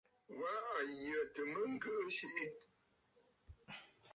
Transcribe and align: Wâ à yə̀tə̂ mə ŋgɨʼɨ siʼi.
Wâ 0.39 0.53
à 0.75 0.77
yə̀tə̂ 1.03 1.43
mə 1.51 1.61
ŋgɨʼɨ 1.73 2.07
siʼi. 2.15 2.45